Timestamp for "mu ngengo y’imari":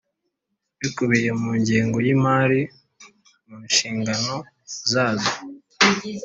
1.41-2.61